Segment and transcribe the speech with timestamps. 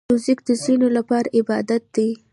[0.09, 2.09] موزیک د ځینو لپاره عبادت دی.